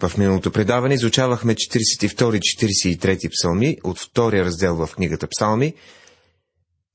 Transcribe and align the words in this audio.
В 0.00 0.18
миналото 0.18 0.52
предаване 0.52 0.94
изучавахме 0.94 1.54
42-43 1.54 3.30
псалми 3.30 3.76
от 3.84 3.98
втория 3.98 4.44
раздел 4.44 4.76
в 4.76 4.94
книгата 4.94 5.28
Псалми, 5.28 5.74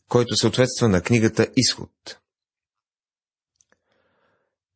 който 0.10 0.36
съответства 0.36 0.88
на 0.88 1.02
книгата 1.02 1.48
Изход. 1.58 1.90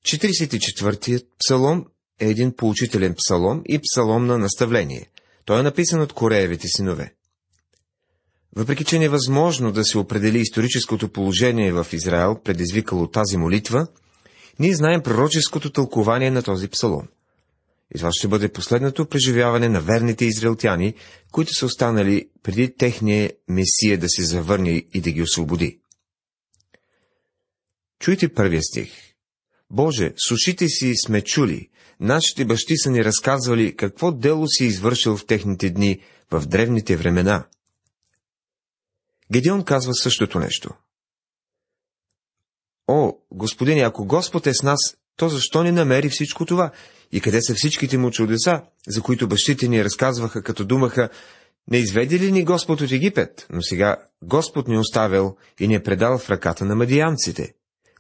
44-тият 0.06 1.26
псалом 1.40 1.86
е 2.20 2.30
един 2.30 2.56
поучителен 2.56 3.16
псалом 3.18 3.62
и 3.66 3.80
псалом 3.80 4.26
на 4.26 4.38
наставление. 4.38 5.10
Той 5.46 5.60
е 5.60 5.64
написан 5.64 6.02
от 6.02 6.14
Кореевите 6.14 6.68
синове. 6.68 7.14
Въпреки, 8.56 8.84
че 8.84 8.96
е 8.96 9.00
невъзможно 9.00 9.72
да 9.72 9.86
се 9.86 9.98
определи 9.98 10.40
историческото 10.40 11.10
положение 11.10 11.74
в 11.74 11.88
Израел, 11.94 12.42
предизвикало 12.44 13.08
тази 13.08 13.38
молитва, 13.38 13.88
ние 14.60 14.76
знаем 14.76 15.02
пророческото 15.04 15.70
тълкование 15.70 16.32
на 16.32 16.44
този 16.44 16.68
псалом. 16.68 17.08
И 17.94 17.98
това 17.98 18.12
ще 18.12 18.28
бъде 18.28 18.52
последното 18.52 19.06
преживяване 19.06 19.70
на 19.70 19.82
верните 19.82 20.26
израелтяни, 20.26 20.94
които 21.32 21.54
са 21.54 21.66
останали 21.66 22.30
преди 22.44 22.76
техния 22.76 23.32
Месия 23.48 23.98
да 23.98 24.10
се 24.10 24.24
завърне 24.24 24.84
и 24.94 25.02
да 25.02 25.12
ги 25.12 25.22
освободи. 25.22 25.80
Чуйте 28.00 28.34
първия 28.34 28.64
стих. 28.64 28.92
Боже, 29.70 30.14
с 30.18 30.32
ушите 30.32 30.68
си 30.68 30.94
сме 31.06 31.22
чули, 31.22 31.70
нашите 32.00 32.46
бащи 32.46 32.78
са 32.78 32.92
ни 32.92 33.06
разказвали 33.06 33.76
какво 33.76 34.12
дело 34.12 34.48
си 34.48 34.66
извършил 34.66 35.18
в 35.18 35.26
техните 35.26 35.70
дни, 35.70 36.02
в 36.32 36.48
древните 36.48 36.96
времена. 36.96 37.48
Гедеон 39.32 39.64
казва 39.64 39.94
същото 39.94 40.40
нещо. 40.40 40.70
О, 42.88 43.14
господине, 43.32 43.82
ако 43.82 44.06
Господ 44.06 44.48
е 44.48 44.54
с 44.54 44.64
нас, 44.64 44.98
то 45.16 45.30
защо 45.30 45.64
не 45.64 45.72
намери 45.72 46.10
всичко 46.10 46.46
това? 46.46 46.72
И 47.12 47.22
къде 47.22 47.42
са 47.42 47.54
всичките 47.56 47.98
му 47.98 48.12
чудеса, 48.12 48.62
за 48.88 49.02
които 49.02 49.28
бащите 49.28 49.68
ни 49.68 49.84
разказваха, 49.84 50.44
като 50.44 50.66
думаха, 50.66 51.10
не 51.72 51.78
изведи 51.78 52.20
ли 52.20 52.32
ни 52.32 52.44
Господ 52.44 52.82
от 52.82 52.92
Египет, 52.92 53.48
но 53.50 53.62
сега 53.62 53.98
Господ 54.24 54.68
ни 54.68 54.78
оставил 54.78 55.36
и 55.60 55.68
ни 55.68 55.76
е 55.76 55.84
предал 55.84 56.18
в 56.18 56.30
ръката 56.30 56.66
на 56.66 56.76
мадиянците. 56.76 57.54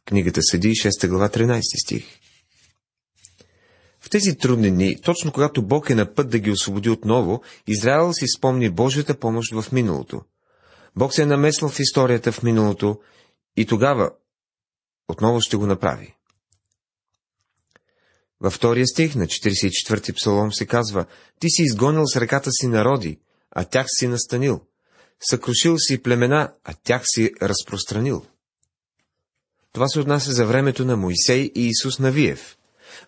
Книгата 0.05 0.41
Съди, 0.43 0.69
6 0.69 1.07
глава, 1.07 1.29
13 1.29 1.61
стих. 1.85 2.05
В 3.99 4.09
тези 4.09 4.37
трудни 4.37 4.71
дни, 4.71 5.01
точно 5.01 5.31
когато 5.31 5.65
Бог 5.65 5.89
е 5.89 5.95
на 5.95 6.13
път 6.13 6.29
да 6.29 6.39
ги 6.39 6.51
освободи 6.51 6.89
отново, 6.89 7.41
Израел 7.67 8.13
си 8.13 8.25
спомни 8.37 8.69
Божията 8.69 9.19
помощ 9.19 9.53
в 9.53 9.71
миналото. 9.71 10.21
Бог 10.95 11.13
се 11.13 11.21
е 11.21 11.25
намесил 11.25 11.69
в 11.69 11.79
историята 11.79 12.31
в 12.31 12.43
миналото 12.43 12.99
и 13.57 13.65
тогава 13.65 14.11
отново 15.07 15.41
ще 15.41 15.57
го 15.57 15.65
направи. 15.65 16.14
Във 18.45 18.53
втория 18.53 18.87
стих 18.87 19.15
на 19.15 19.25
44-ти 19.25 20.13
псалом 20.13 20.53
се 20.53 20.65
казва, 20.65 21.05
Ти 21.39 21.49
си 21.49 21.61
изгонил 21.61 22.03
с 22.05 22.15
ръката 22.15 22.51
си 22.51 22.67
народи, 22.67 23.19
а 23.51 23.63
тях 23.63 23.85
си 23.89 24.07
настанил. 24.07 24.61
Съкрушил 25.29 25.77
си 25.77 26.01
племена, 26.03 26.53
а 26.63 26.73
тях 26.83 27.01
си 27.05 27.31
разпространил. 27.41 28.25
Това 29.73 29.87
се 29.87 29.99
отнася 29.99 30.31
за 30.31 30.45
времето 30.45 30.85
на 30.85 30.97
Моисей 30.97 31.51
и 31.55 31.67
Исус 31.67 31.99
Навиев. 31.99 32.57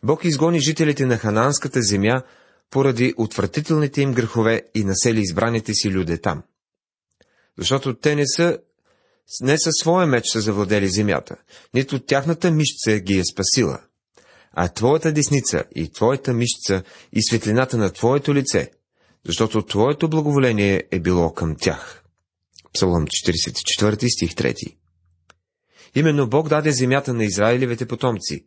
Бог 0.03 0.25
изгони 0.25 0.59
жителите 0.59 1.05
на 1.05 1.17
хананската 1.17 1.81
земя 1.81 2.21
поради 2.69 3.13
отвратителните 3.17 4.01
им 4.01 4.13
грехове 4.13 4.61
и 4.75 4.83
насели 4.83 5.19
избраните 5.19 5.73
си 5.73 5.91
люде 5.91 6.17
там. 6.17 6.43
Защото 7.57 7.95
те 7.95 8.15
не 8.15 8.27
са 8.27 8.59
не 9.41 9.57
със 9.57 9.73
своя 9.79 10.07
меч 10.07 10.23
са 10.31 10.41
завладели 10.41 10.89
земята, 10.89 11.35
нито 11.73 11.99
тяхната 11.99 12.51
мишца 12.51 12.99
ги 12.99 13.19
е 13.19 13.23
спасила, 13.31 13.79
а 14.59 14.67
твоята 14.67 15.11
десница 15.11 15.63
и 15.75 15.91
твоята 15.91 16.33
мишца 16.33 16.83
и 17.13 17.23
светлината 17.23 17.77
на 17.77 17.89
твоето 17.89 18.33
лице, 18.33 18.71
защото 19.25 19.61
твоето 19.61 20.09
благоволение 20.09 20.83
е 20.91 20.99
било 20.99 21.33
към 21.33 21.55
тях. 21.55 22.03
Псалом 22.73 23.05
44 23.05 24.07
стих 24.07 24.33
3 24.33 24.75
Именно 25.95 26.29
Бог 26.29 26.49
даде 26.49 26.71
земята 26.71 27.13
на 27.13 27.23
Израилевите 27.23 27.85
потомци. 27.85 28.45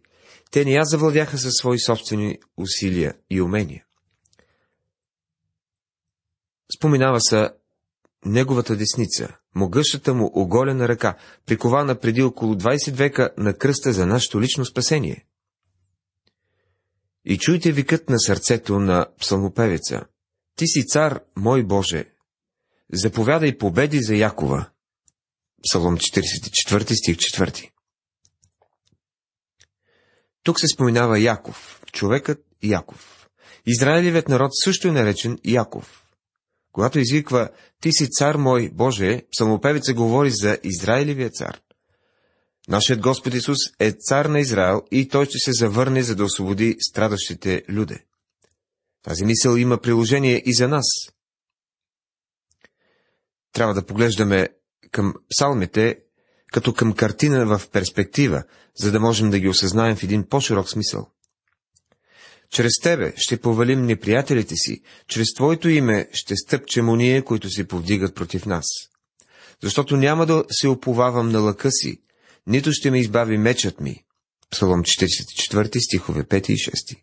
Те 0.50 0.64
не 0.64 0.72
я 0.72 0.84
завладяха 0.84 1.38
със 1.38 1.52
свои 1.54 1.78
собствени 1.78 2.38
усилия 2.56 3.14
и 3.30 3.40
умения. 3.40 3.84
Споминава 6.76 7.20
се 7.20 7.50
неговата 8.24 8.76
десница, 8.76 9.28
могъщата 9.54 10.14
му 10.14 10.30
оголена 10.34 10.88
ръка, 10.88 11.16
прикована 11.46 12.00
преди 12.00 12.22
около 12.22 12.54
20 12.54 12.92
века 12.92 13.30
на 13.38 13.54
кръста 13.54 13.92
за 13.92 14.06
нашето 14.06 14.40
лично 14.40 14.64
спасение. 14.64 15.26
И 17.24 17.38
чуйте 17.38 17.72
викът 17.72 18.08
на 18.08 18.18
сърцето 18.18 18.78
на 18.78 19.06
псалмопевеца. 19.20 20.06
Ти 20.56 20.66
си 20.66 20.86
цар, 20.86 21.20
мой 21.36 21.64
Боже, 21.64 22.04
заповядай 22.92 23.58
победи 23.58 24.02
за 24.02 24.14
Якова. 24.14 24.70
Псалом 25.62 25.96
44 25.96 26.94
стих 26.94 27.16
4 27.16 27.70
Тук 30.42 30.60
се 30.60 30.68
споменава 30.68 31.18
Яков, 31.18 31.82
човекът 31.92 32.46
Яков. 32.62 33.28
Израилевият 33.66 34.28
народ 34.28 34.50
също 34.64 34.88
е 34.88 34.92
наречен 34.92 35.38
Яков. 35.44 36.04
Когато 36.72 36.98
извиква 36.98 37.50
«Ти 37.80 37.92
си 37.92 38.08
цар 38.10 38.34
мой, 38.34 38.70
Боже», 38.72 39.22
псалмопевица 39.32 39.94
говори 39.94 40.30
за 40.30 40.58
Израилевия 40.62 41.30
цар. 41.30 41.60
Нашият 42.68 43.00
Господ 43.00 43.34
Исус 43.34 43.58
е 43.80 43.92
цар 43.92 44.24
на 44.24 44.40
Израел 44.40 44.82
и 44.90 45.08
той 45.08 45.26
ще 45.26 45.38
се 45.38 45.52
завърне, 45.52 46.02
за 46.02 46.16
да 46.16 46.24
освободи 46.24 46.76
страдащите 46.80 47.62
люде. 47.68 48.04
Тази 49.02 49.24
мисъл 49.24 49.56
има 49.56 49.78
приложение 49.78 50.42
и 50.46 50.54
за 50.54 50.68
нас. 50.68 50.86
Трябва 53.52 53.74
да 53.74 53.86
поглеждаме 53.86 54.48
към 54.90 55.14
псалмите 55.30 55.98
като 56.52 56.74
към 56.74 56.92
картина 56.92 57.58
в 57.58 57.68
перспектива, 57.70 58.42
за 58.78 58.92
да 58.92 59.00
можем 59.00 59.30
да 59.30 59.38
ги 59.38 59.48
осъзнаем 59.48 59.96
в 59.96 60.02
един 60.02 60.28
по-широк 60.28 60.68
смисъл. 60.68 61.10
Чрез 62.50 62.72
Тебе 62.82 63.12
ще 63.16 63.40
повалим 63.40 63.86
неприятелите 63.86 64.56
си, 64.56 64.82
чрез 65.08 65.34
Твоето 65.34 65.68
име 65.68 66.08
ще 66.12 66.36
стъпчем 66.36 66.88
уния, 66.88 67.24
които 67.24 67.50
се 67.50 67.68
повдигат 67.68 68.14
против 68.14 68.46
нас. 68.46 68.66
Защото 69.62 69.96
няма 69.96 70.26
да 70.26 70.44
се 70.50 70.68
оповавам 70.68 71.28
на 71.28 71.40
лъка 71.40 71.70
си, 71.70 72.02
нито 72.46 72.72
ще 72.72 72.90
ме 72.90 73.00
избави 73.00 73.38
мечът 73.38 73.80
ми. 73.80 74.04
Псалом 74.50 74.82
44 74.82 75.78
стихове 75.78 76.24
5 76.24 76.50
и 76.50 76.54
6 76.54 76.98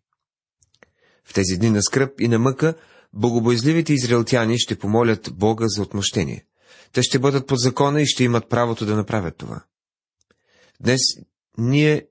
В 1.26 1.34
тези 1.34 1.58
дни 1.58 1.70
на 1.70 1.84
скръп 1.84 2.22
и 2.22 2.28
на 2.28 2.40
мъка, 2.40 2.74
богобоязливите 3.14 3.94
израелтяни 3.94 4.60
ще 4.60 4.80
помолят 4.80 5.30
Бога 5.34 5.66
за 5.68 5.82
отмъщение. 5.82 6.46
Те 6.92 7.04
ще 7.04 7.20
бъдат 7.20 7.48
под 7.48 7.60
закона 7.60 8.02
и 8.02 8.06
ще 8.06 8.24
имат 8.24 8.50
правото 8.50 8.86
да 8.86 8.96
направят 8.96 9.38
това. 9.38 9.64
Днес 10.80 11.02
ние 11.58 12.08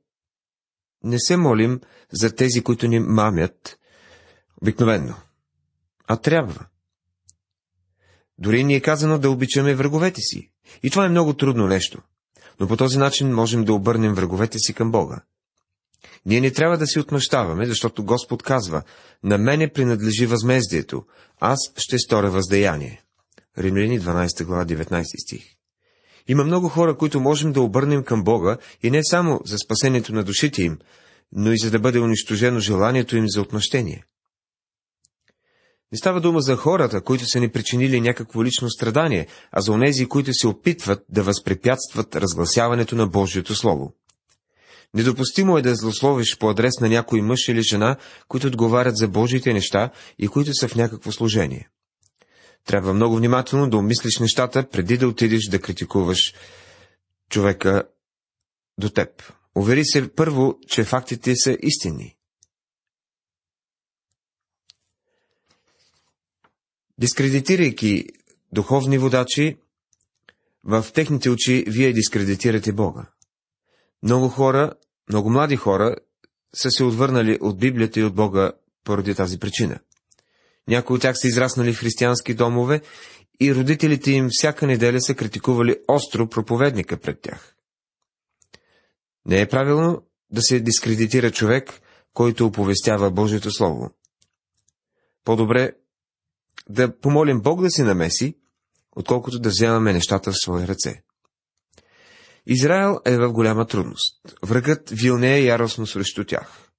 не 1.05 1.19
се 1.19 1.37
молим 1.37 1.81
за 2.13 2.35
тези, 2.35 2.63
които 2.63 2.89
ни 2.89 3.01
мамят 3.01 3.79
обикновенно, 4.63 5.15
а 6.07 6.17
трябва. 6.17 6.67
Дори 8.39 8.65
ни 8.65 8.75
е 8.75 8.81
казано 8.81 9.19
да 9.19 9.31
обичаме 9.31 9.75
враговете 9.75 10.21
си. 10.21 10.51
И 10.83 10.91
това 10.91 11.07
е 11.07 11.09
много 11.09 11.35
трудно 11.35 11.67
нещо. 11.67 12.03
Но 12.61 12.69
по 12.69 12.77
този 12.77 12.99
начин 12.99 13.35
можем 13.35 13.65
да 13.65 13.73
обърнем 13.73 14.15
враговете 14.15 14.59
си 14.59 14.75
към 14.75 14.91
Бога. 14.91 15.21
Ние 16.27 16.41
не 16.41 16.51
трябва 16.51 16.79
да 16.79 16.87
си 16.87 16.99
отмъщаваме, 16.99 17.67
защото 17.67 18.05
Господ 18.05 18.43
казва, 18.43 18.83
на 19.25 19.39
мене 19.39 19.73
принадлежи 19.73 20.27
възмездието, 20.27 21.03
аз 21.41 21.59
ще 21.77 21.99
сторя 21.99 22.31
въздаяние. 22.31 23.03
Римляни 23.59 24.01
12 24.01 24.45
глава 24.45 24.65
19 24.65 25.05
стих. 25.23 25.45
Има 26.29 26.45
много 26.45 26.69
хора, 26.69 26.97
които 26.97 27.21
можем 27.21 27.53
да 27.53 27.61
обърнем 27.61 28.05
към 28.05 28.25
Бога 28.25 28.57
и 28.83 28.91
не 28.91 29.05
само 29.05 29.41
за 29.45 29.59
спасението 29.59 30.15
на 30.15 30.25
душите 30.25 30.63
им, 30.63 30.79
но 31.33 31.53
и 31.53 31.59
за 31.59 31.71
да 31.71 31.79
бъде 31.79 31.99
унищожено 31.99 32.61
желанието 32.61 33.17
им 33.17 33.29
за 33.29 33.41
отмъщение. 33.41 34.05
Не 35.93 35.99
става 35.99 36.21
дума 36.21 36.41
за 36.41 36.57
хората, 36.57 37.01
които 37.01 37.27
са 37.27 37.41
ни 37.41 37.49
причинили 37.49 38.01
някакво 38.01 38.45
лично 38.45 38.71
страдание, 38.71 39.27
а 39.53 39.61
за 39.61 39.73
онези, 39.73 40.07
които 40.07 40.31
се 40.35 40.47
опитват 40.47 41.05
да 41.09 41.23
възпрепятстват 41.23 42.17
разгласяването 42.17 42.97
на 42.97 43.07
Божието 43.07 43.55
Слово. 43.55 43.93
Недопустимо 44.95 45.59
е 45.59 45.63
да 45.63 45.75
злословиш 45.75 46.39
по 46.39 46.51
адрес 46.51 46.81
на 46.81 46.89
някой 46.89 47.21
мъж 47.21 47.49
или 47.49 47.63
жена, 47.63 47.97
които 48.29 48.47
отговарят 48.47 48.97
за 48.97 49.09
Божиите 49.09 49.53
неща 49.53 49.91
и 50.19 50.29
които 50.29 50.55
са 50.55 50.69
в 50.69 50.75
някакво 50.75 51.13
служение. 51.13 51.69
Трябва 52.65 52.95
много 52.95 53.17
внимателно 53.17 53.71
да 53.71 53.77
умислиш 53.77 54.19
нещата, 54.19 54.69
преди 54.69 54.99
да 54.99 55.09
отидеш 55.09 55.45
да 55.49 55.61
критикуваш 55.61 56.35
човека 57.31 57.83
до 58.79 58.91
теб. 58.91 59.09
Увери 59.55 59.85
се 59.85 60.15
първо, 60.15 60.59
че 60.69 60.85
фактите 60.85 61.37
са 61.37 61.57
истинни. 61.63 62.16
Дискредитирайки 67.01 68.05
духовни 68.53 68.99
водачи, 68.99 69.57
в 70.65 70.87
техните 70.95 71.31
очи 71.31 71.65
вие 71.69 71.93
дискредитирате 71.93 72.73
Бога. 72.73 73.07
Много 74.03 74.29
хора, 74.29 74.73
много 75.09 75.31
млади 75.31 75.57
хора 75.57 75.97
са 76.55 76.71
се 76.71 76.85
отвърнали 76.85 77.39
от 77.41 77.59
Библията 77.59 78.01
и 78.01 78.05
от 78.05 78.15
Бога 78.15 78.53
поради 78.85 79.15
тази 79.15 79.39
причина. 79.39 79.79
Някои 80.69 80.97
от 80.97 81.03
тях 81.03 81.19
са 81.19 81.27
израснали 81.29 81.73
в 81.73 81.79
християнски 81.79 82.35
домове 82.35 82.81
и 83.41 83.55
родителите 83.55 84.11
им 84.11 84.29
всяка 84.31 84.67
неделя 84.67 85.01
са 85.01 85.15
критикували 85.15 85.77
остро 85.89 86.29
проповедника 86.29 86.97
пред 86.97 87.21
тях. 87.21 87.57
Не 89.27 89.41
е 89.41 89.49
правилно 89.49 90.03
да 90.31 90.43
се 90.43 90.61
дискредитира 90.61 91.31
човек, 91.31 91.81
който 92.15 92.47
оповестява 92.47 93.11
Божието 93.11 93.51
Слово. 93.51 93.91
По-добре 95.25 95.73
да 96.69 96.99
помолим 97.01 97.41
Бог 97.41 97.63
да 97.63 97.71
се 97.71 97.85
намеси, 97.85 98.37
отколкото 98.97 99.39
да 99.39 99.49
вземаме 99.49 99.93
нещата 99.93 100.31
в 100.31 100.39
свои 100.39 100.67
ръце. 100.67 101.03
Израел 102.47 103.01
е 103.05 103.17
в 103.19 103.33
голяма 103.33 103.67
трудност. 103.67 104.21
Врагът 104.43 104.91
вилнее 104.91 105.41
яростно 105.41 105.87
срещу 105.87 106.25
тях. 106.25 106.71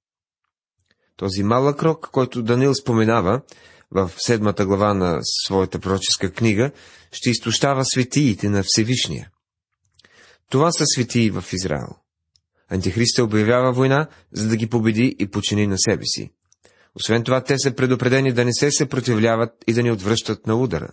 Този 1.16 1.42
малък 1.42 1.82
рок, 1.82 2.08
който 2.12 2.42
Данил 2.42 2.74
споменава 2.74 3.42
в 3.90 4.10
седмата 4.18 4.66
глава 4.66 4.94
на 4.94 5.18
своята 5.22 5.78
пророческа 5.78 6.32
книга, 6.32 6.70
ще 7.12 7.30
изтощава 7.30 7.84
светиите 7.84 8.48
на 8.48 8.62
Всевишния. 8.66 9.30
Това 10.50 10.72
са 10.72 10.84
светии 10.86 11.30
в 11.30 11.44
Израел. 11.52 11.88
Антихриста 12.68 13.24
обявява 13.24 13.72
война, 13.72 14.08
за 14.32 14.48
да 14.48 14.56
ги 14.56 14.68
победи 14.68 15.16
и 15.18 15.30
почини 15.30 15.66
на 15.66 15.78
себе 15.78 16.04
си. 16.04 16.32
Освен 17.00 17.24
това, 17.24 17.44
те 17.44 17.58
са 17.58 17.74
предупредени 17.74 18.32
да 18.32 18.44
не 18.44 18.52
се 18.52 18.70
съпротивляват 18.70 19.50
и 19.66 19.72
да 19.72 19.82
ни 19.82 19.90
отвръщат 19.90 20.46
на 20.46 20.54
удара. 20.56 20.88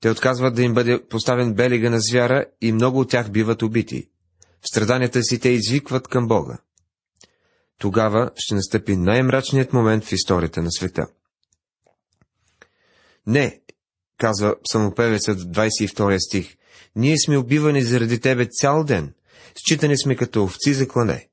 Те 0.00 0.10
отказват 0.10 0.54
да 0.54 0.62
им 0.62 0.74
бъде 0.74 1.04
поставен 1.08 1.54
белега 1.54 1.90
на 1.90 2.00
звяра 2.00 2.44
и 2.60 2.72
много 2.72 3.00
от 3.00 3.10
тях 3.10 3.30
биват 3.30 3.62
убити. 3.62 4.08
В 4.60 4.68
страданията 4.68 5.22
си 5.22 5.38
те 5.38 5.48
извикват 5.48 6.08
към 6.08 6.28
Бога. 6.28 6.58
Тогава 7.78 8.30
ще 8.36 8.54
настъпи 8.54 8.96
най-мрачният 8.96 9.72
момент 9.72 10.04
в 10.04 10.12
историята 10.12 10.62
на 10.62 10.72
света. 10.72 11.06
Не, 13.26 13.60
казва 14.18 14.56
псалмопевецът 14.64 15.40
в 15.40 15.44
22 15.44 16.28
стих, 16.28 16.56
ние 16.96 17.18
сме 17.18 17.36
убивани 17.36 17.82
заради 17.82 18.20
тебе 18.20 18.46
цял 18.50 18.84
ден, 18.84 19.14
считани 19.54 19.98
сме 19.98 20.16
като 20.16 20.44
овци 20.44 20.74
за 20.74 20.88
клане. 20.88 21.28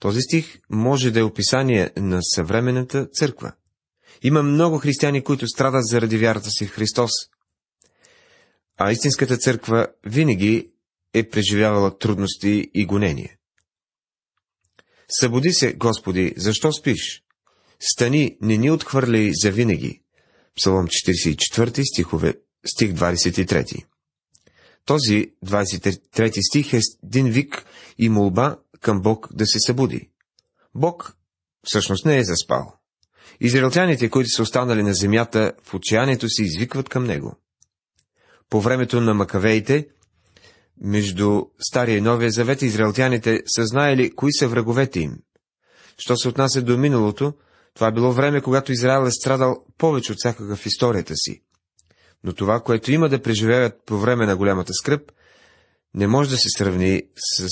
Този 0.00 0.20
стих 0.20 0.58
може 0.70 1.10
да 1.10 1.20
е 1.20 1.22
описание 1.22 1.90
на 1.96 2.22
съвременната 2.22 3.06
църква. 3.06 3.52
Има 4.22 4.42
много 4.42 4.78
християни, 4.78 5.24
които 5.24 5.46
страдат 5.46 5.86
заради 5.86 6.18
вярата 6.18 6.50
си 6.50 6.66
в 6.66 6.70
Христос. 6.70 7.10
А 8.78 8.92
истинската 8.92 9.36
църква 9.36 9.86
винаги 10.06 10.70
е 11.14 11.28
преживявала 11.28 11.98
трудности 11.98 12.70
и 12.74 12.86
гонения. 12.86 13.36
Събуди 15.08 15.52
се, 15.52 15.72
Господи, 15.72 16.34
защо 16.36 16.72
спиш? 16.72 17.22
Стани, 17.80 18.36
не 18.40 18.56
ни 18.56 18.70
отхвърляй 18.70 19.30
за 19.34 19.50
винаги. 19.50 20.02
Псалом 20.56 20.86
44, 20.86 21.82
стихове, 21.92 22.34
стих 22.66 22.92
23. 22.92 23.84
Този 24.84 25.32
23 25.46 26.48
стих 26.48 26.72
е 26.72 26.80
един 27.04 27.30
вик 27.30 27.64
и 27.98 28.08
молба 28.08 28.56
към 28.80 29.02
Бог 29.02 29.28
да 29.32 29.46
се 29.46 29.58
събуди. 29.60 30.10
Бог 30.74 31.16
всъщност 31.66 32.04
не 32.04 32.18
е 32.18 32.24
заспал. 32.24 32.80
Израелтяните, 33.40 34.10
които 34.10 34.30
са 34.30 34.42
останали 34.42 34.82
на 34.82 34.94
земята, 34.94 35.52
в 35.62 35.74
отчаянието 35.74 36.28
си 36.28 36.42
извикват 36.42 36.88
към 36.88 37.04
него. 37.04 37.36
По 38.50 38.60
времето 38.60 39.00
на 39.00 39.14
Макавеите, 39.14 39.88
между 40.80 41.42
Стария 41.60 41.96
и 41.96 42.00
Новия 42.00 42.30
Завет, 42.30 42.62
израелтяните 42.62 43.42
са 43.46 43.66
знаели 43.66 44.14
кои 44.14 44.32
са 44.32 44.48
враговете 44.48 45.00
им. 45.00 45.18
Що 45.98 46.16
се 46.16 46.28
отнася 46.28 46.62
до 46.62 46.78
миналото, 46.78 47.32
това 47.74 47.86
е 47.88 47.92
било 47.92 48.12
време, 48.12 48.40
когато 48.40 48.72
Израел 48.72 49.06
е 49.06 49.10
страдал 49.10 49.64
повече 49.78 50.12
от 50.12 50.18
всякога 50.18 50.56
в 50.56 50.66
историята 50.66 51.16
си. 51.16 51.42
Но 52.24 52.32
това, 52.32 52.60
което 52.60 52.92
има 52.92 53.08
да 53.08 53.22
преживеят 53.22 53.74
по 53.86 53.98
време 53.98 54.26
на 54.26 54.36
голямата 54.36 54.72
скръп, 54.72 55.12
не 55.94 56.06
може 56.06 56.30
да 56.30 56.36
се 56.36 56.48
сравни 56.58 57.02
с 57.16 57.48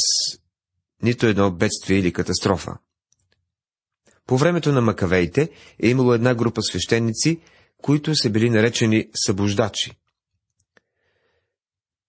нито 1.02 1.26
едно 1.26 1.50
бедствие 1.50 1.98
или 1.98 2.12
катастрофа. 2.12 2.78
По 4.26 4.38
времето 4.38 4.72
на 4.72 4.80
Макавеите 4.80 5.50
е 5.82 5.88
имало 5.88 6.14
една 6.14 6.34
група 6.34 6.62
свещеници, 6.62 7.40
които 7.82 8.16
са 8.16 8.30
били 8.30 8.50
наречени 8.50 9.08
събуждачи. 9.14 9.92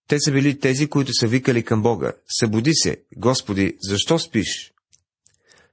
Те 0.08 0.20
са 0.20 0.32
били 0.32 0.60
тези, 0.60 0.90
които 0.90 1.14
са 1.14 1.28
викали 1.28 1.64
към 1.64 1.82
Бога. 1.82 2.14
Събуди 2.40 2.74
се, 2.74 3.04
Господи, 3.18 3.78
защо 3.82 4.20
спиш? 4.20 4.74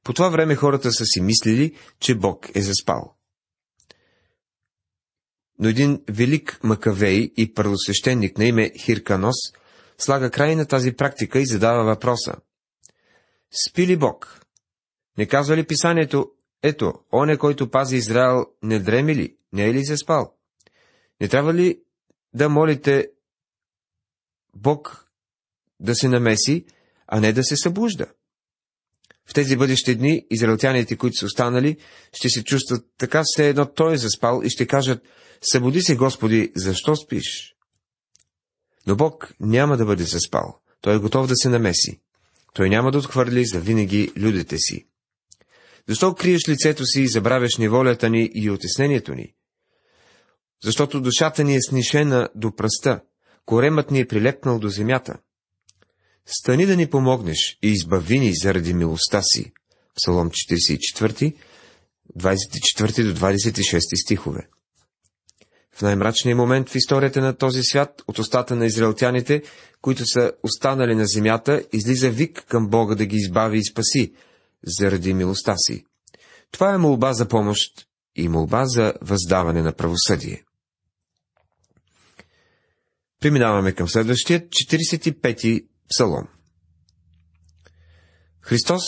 По 0.05 0.13
това 0.13 0.29
време 0.29 0.55
хората 0.55 0.93
са 0.93 1.05
си 1.05 1.21
мислили, 1.21 1.75
че 2.01 2.15
Бог 2.15 2.49
е 2.55 2.63
заспал. 2.63 3.17
Но 5.59 5.69
един 5.69 6.03
велик 6.09 6.61
Макавей 6.63 7.33
и 7.37 7.55
първосвещеник 7.55 8.39
на 8.39 8.45
име 8.45 8.73
Хирканос 8.79 9.37
слага 9.99 10.31
край 10.31 10.57
на 10.57 10.67
тази 10.67 10.93
практика 10.93 11.39
и 11.39 11.47
задава 11.47 11.85
въпроса. 11.85 12.35
Спи 13.51 13.87
ли 13.87 13.97
Бог? 13.97 14.41
Не 15.19 15.27
казва 15.27 15.57
ли 15.57 15.67
писанието, 15.67 16.31
ето, 16.63 16.95
оне, 17.13 17.37
който 17.37 17.71
пази 17.71 17.97
Израел, 17.97 18.47
не 18.63 18.79
дреми 18.79 19.15
ли, 19.15 19.37
не 19.53 19.67
е 19.67 19.75
ли 19.75 19.85
се 19.85 19.97
спал? 19.97 20.35
Не 21.21 21.29
трябва 21.29 21.55
ли 21.55 21.83
да 22.35 22.49
молите 22.49 23.11
Бог 24.55 25.09
да 25.81 25.95
се 25.95 26.09
намеси, 26.09 26.67
а 27.07 27.21
не 27.21 27.33
да 27.33 27.45
се 27.45 27.57
събужда? 27.57 28.07
В 29.27 29.35
тези 29.35 29.57
бъдещи 29.57 29.97
дни 29.97 30.27
израелтяните, 30.31 30.97
които 30.97 31.17
са 31.17 31.27
останали, 31.27 31.77
ще 32.13 32.29
се 32.29 32.45
чувстват 32.45 32.87
така 32.99 33.23
все 33.25 33.49
едно 33.49 33.67
той 33.73 33.95
е 33.95 33.99
заспал 33.99 34.41
и 34.45 34.51
ще 34.51 34.67
кажат, 34.67 35.03
събуди 35.53 35.83
се, 35.83 35.97
Господи, 35.97 36.53
защо 36.57 36.97
спиш? 36.97 37.57
Но 38.87 38.97
Бог 38.97 39.35
няма 39.41 39.77
да 39.77 39.85
бъде 39.85 40.05
заспал. 40.05 40.61
Той 40.81 40.95
е 40.95 40.99
готов 40.99 41.27
да 41.27 41.37
се 41.37 41.49
намеси. 41.49 42.01
Той 42.57 42.69
няма 42.69 42.91
да 42.91 42.99
отхвърли 42.99 43.45
за 43.45 43.61
винаги 43.61 44.13
людите 44.17 44.59
си. 44.59 44.87
Защо 45.89 46.15
криеш 46.15 46.49
лицето 46.49 46.85
си 46.85 47.01
и 47.01 47.09
забравяш 47.09 47.57
неволята 47.57 48.11
ни 48.11 48.31
и 48.35 48.51
отеснението 48.51 49.15
ни? 49.15 49.35
Защото 50.65 51.01
душата 51.01 51.45
ни 51.45 51.57
е 51.57 51.63
снишена 51.63 52.29
до 52.35 52.57
пръста, 52.57 53.01
коремът 53.45 53.91
ни 53.91 54.01
е 54.01 54.07
прилепнал 54.07 54.59
до 54.59 54.69
земята. 54.69 55.19
Стани 56.27 56.67
да 56.67 56.77
ни 56.77 56.91
помогнеш 56.91 57.59
и 57.63 57.69
избави 57.69 58.19
ни 58.19 58.33
заради 58.35 58.75
милостта 58.75 59.23
си. 59.23 59.53
Псалом 59.95 60.31
44, 60.31 61.37
24 62.19 63.13
до 63.13 63.21
26 63.21 64.03
стихове. 64.05 64.49
В 65.77 65.83
най-мрачния 65.83 66.37
момент 66.37 66.69
в 66.69 66.75
историята 66.75 67.21
на 67.21 67.37
този 67.37 67.63
свят, 67.63 68.03
от 68.09 68.19
устата 68.19 68.57
на 68.57 68.67
израелтяните, 68.67 69.43
които 69.81 70.07
са 70.07 70.33
останали 70.43 70.95
на 70.95 71.07
земята, 71.07 71.63
излиза 71.73 72.11
вик 72.11 72.45
към 72.49 72.69
Бога 72.69 72.95
да 72.95 73.07
ги 73.07 73.17
избави 73.17 73.59
и 73.59 73.65
спаси, 73.65 74.13
заради 74.67 75.15
милостта 75.15 75.55
си. 75.57 75.85
Това 76.51 76.75
е 76.75 76.79
молба 76.79 77.13
за 77.13 77.29
помощ 77.29 77.87
и 78.15 78.29
молба 78.29 78.67
за 78.67 78.95
въздаване 79.03 79.63
на 79.63 79.73
правосъдие. 79.73 80.45
Преминаваме 83.21 83.73
към 83.73 83.89
следващия, 83.89 84.49
45-ти 84.49 85.67
псалом. 85.89 86.29
Христос 88.41 88.83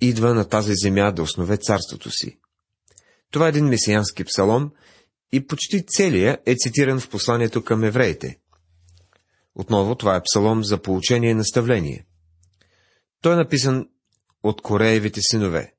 идва 0.00 0.34
на 0.34 0.48
тази 0.48 0.72
земя 0.74 1.12
да 1.12 1.22
основе 1.22 1.56
царството 1.56 2.10
си. 2.10 2.38
Това 3.30 3.46
е 3.46 3.48
един 3.48 3.66
месиянски 3.66 4.24
псалом 4.24 4.70
и 5.34 5.46
почти 5.46 5.86
целия 5.86 6.38
е 6.46 6.54
цитиран 6.54 7.00
в 7.00 7.08
посланието 7.08 7.64
към 7.64 7.84
евреите. 7.84 8.38
Отново 9.54 9.94
това 9.94 10.16
е 10.16 10.22
псалом 10.22 10.64
за 10.64 10.82
получение 10.82 11.30
и 11.30 11.34
наставление. 11.34 12.06
Той 13.20 13.32
е 13.32 13.36
написан 13.36 13.88
от 14.42 14.62
Кореевите 14.62 15.20
синове. 15.22 15.74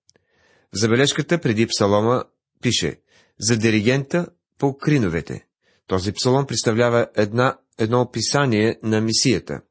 В 0.74 0.78
забележката 0.78 1.42
преди 1.42 1.68
псалома 1.68 2.24
пише 2.62 3.02
за 3.40 3.58
диригента 3.58 4.28
по 4.58 4.78
криновете. 4.78 5.46
Този 5.88 6.12
псалом 6.12 6.46
представлява 6.46 7.08
една, 7.16 7.58
едно 7.78 8.02
описание 8.02 8.80
на 8.84 9.02
мисията. 9.02 9.62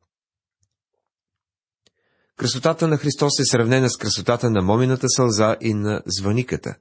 Красотата 2.36 2.88
на 2.88 2.96
Христос 2.96 3.40
е 3.40 3.44
сравнена 3.44 3.90
с 3.90 3.96
красотата 3.96 4.50
на 4.50 4.62
момината 4.62 5.08
сълза 5.08 5.56
и 5.60 5.74
на 5.74 6.02
звъниката. 6.06 6.74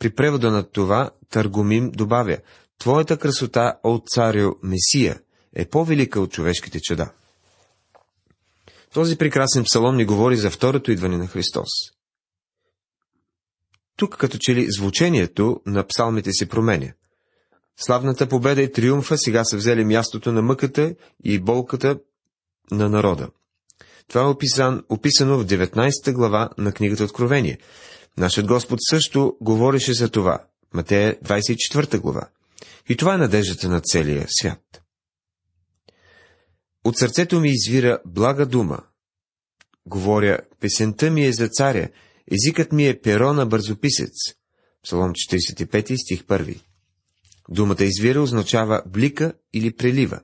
При 0.00 0.10
превода 0.10 0.50
на 0.50 0.62
това 0.62 1.10
Търгумим 1.30 1.90
добавя, 1.90 2.38
Твоята 2.78 3.18
красота, 3.18 3.78
от 3.82 4.08
царю 4.08 4.52
Месия, 4.62 5.20
е 5.54 5.64
по-велика 5.64 6.20
от 6.20 6.32
човешките 6.32 6.80
чеда. 6.80 7.12
Този 8.92 9.18
прекрасен 9.18 9.64
псалом 9.64 9.96
ни 9.96 10.04
говори 10.04 10.36
за 10.36 10.50
второто 10.50 10.92
идване 10.92 11.16
на 11.16 11.26
Христос. 11.26 11.68
Тук 13.96 14.16
като 14.16 14.38
че 14.40 14.54
ли 14.54 14.66
звучението 14.70 15.60
на 15.66 15.86
псалмите 15.86 16.32
се 16.32 16.48
променя. 16.48 16.92
Славната 17.76 18.28
победа 18.28 18.62
и 18.62 18.72
триумфа 18.72 19.18
сега 19.18 19.44
са 19.44 19.56
взели 19.56 19.84
мястото 19.84 20.32
на 20.32 20.42
мъката 20.42 20.94
и 21.24 21.38
болката 21.38 21.98
на 22.70 22.88
народа. 22.88 23.28
Това 24.08 24.22
е 24.22 24.26
описан, 24.26 24.84
описано 24.88 25.38
в 25.38 25.46
19 25.46 26.12
глава 26.12 26.50
на 26.58 26.72
книгата 26.72 27.04
Откровение. 27.04 27.58
Нашият 28.16 28.46
Господ 28.46 28.78
също 28.90 29.36
говореше 29.40 29.92
за 29.92 30.08
това. 30.08 30.44
Матея 30.74 31.16
24 31.24 31.98
глава. 31.98 32.28
И 32.88 32.96
това 32.96 33.14
е 33.14 33.18
надеждата 33.18 33.68
на 33.68 33.80
целия 33.80 34.26
свят. 34.28 34.82
От 36.84 36.98
сърцето 36.98 37.40
ми 37.40 37.48
извира 37.48 37.98
блага 38.06 38.46
дума. 38.46 38.78
Говоря, 39.86 40.38
песента 40.60 41.10
ми 41.10 41.26
е 41.26 41.32
за 41.32 41.48
царя, 41.48 41.88
езикът 42.32 42.72
ми 42.72 42.86
е 42.86 43.00
перо 43.00 43.32
на 43.32 43.46
бързописец. 43.46 44.12
Псалом 44.84 45.12
45 45.12 46.04
стих 46.04 46.22
1. 46.22 46.60
Думата 47.48 47.84
извира 47.84 48.22
означава 48.22 48.82
блика 48.86 49.32
или 49.52 49.76
прелива. 49.76 50.20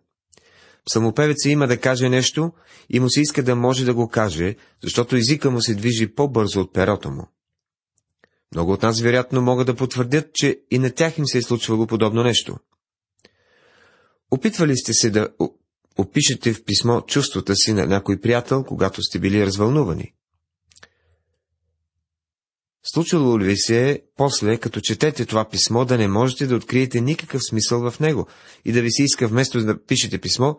Псалмопевеца 0.87 1.49
има 1.49 1.67
да 1.67 1.81
каже 1.81 2.09
нещо 2.09 2.53
и 2.91 3.01
му 3.01 3.11
се 3.11 3.21
иска 3.21 3.43
да 3.43 3.57
може 3.57 3.85
да 3.85 3.95
го 3.95 4.09
каже, 4.09 4.57
защото 4.83 5.17
езика 5.17 5.51
му 5.51 5.61
се 5.61 5.75
движи 5.75 6.15
по-бързо 6.15 6.61
от 6.61 6.73
перото 6.73 7.11
му. 7.11 7.29
Много 8.55 8.73
от 8.73 8.83
нас 8.83 9.01
вероятно 9.01 9.43
могат 9.43 9.67
да 9.67 9.77
потвърдят, 9.77 10.35
че 10.35 10.61
и 10.71 10.79
на 10.79 10.91
тях 10.91 11.19
им 11.19 11.27
се 11.27 11.39
е 11.39 11.43
случвало 11.43 11.87
подобно 11.87 12.23
нещо. 12.23 12.57
Опитвали 14.31 14.77
сте 14.77 14.93
се 14.93 15.11
да 15.11 15.29
опишете 15.99 16.53
в 16.53 16.65
писмо 16.65 17.01
чувствата 17.01 17.57
си 17.57 17.73
на 17.73 17.87
някой 17.87 18.21
приятел, 18.21 18.65
когато 18.65 19.03
сте 19.03 19.19
били 19.19 19.47
развълнувани. 19.47 20.13
Случвало 22.83 23.39
ли 23.41 23.45
ви 23.45 23.57
се 23.57 23.91
е, 23.91 24.01
после, 24.17 24.59
като 24.59 24.81
четете 24.81 25.27
това 25.27 25.49
писмо, 25.49 25.85
да 25.85 25.99
не 25.99 26.09
можете 26.09 26.47
да 26.47 26.57
откриете 26.57 27.01
никакъв 27.01 27.43
смисъл 27.49 27.91
в 27.91 28.01
него 28.01 28.27
и 28.65 28.73
да 28.73 28.83
ви 28.83 28.91
се 28.91 29.03
иска 29.03 29.29
вместо 29.29 29.65
да 29.65 29.85
пишете 29.85 30.21
писмо, 30.21 30.55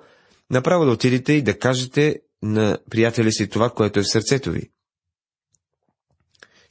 направо 0.50 0.86
да 0.86 0.92
отидете 0.92 1.34
и 1.34 1.42
да 1.42 1.60
кажете 1.60 2.20
на 2.42 2.78
приятеля 2.90 3.32
си 3.32 3.50
това, 3.50 3.70
което 3.70 4.00
е 4.00 4.04
в 4.04 4.12
сърцето 4.12 4.52
ви. 4.52 4.72